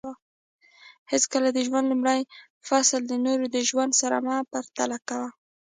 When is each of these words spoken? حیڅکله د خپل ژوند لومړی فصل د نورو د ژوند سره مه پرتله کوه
حیڅکله 1.11 1.49
د 1.51 1.55
خپل 1.57 1.65
ژوند 1.67 1.85
لومړی 1.91 2.19
فصل 2.67 3.01
د 3.07 3.13
نورو 3.25 3.45
د 3.55 3.57
ژوند 3.69 3.91
سره 4.01 4.17
مه 4.25 4.35
پرتله 4.51 4.97
کوه 5.07 5.29